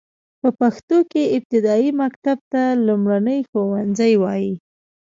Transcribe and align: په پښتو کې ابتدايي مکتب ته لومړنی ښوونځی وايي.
په 0.41 0.49
پښتو 0.59 0.97
کې 1.11 1.23
ابتدايي 1.37 1.89
مکتب 2.01 2.37
ته 2.51 2.63
لومړنی 2.87 3.39
ښوونځی 3.49 4.13
وايي. 4.23 4.53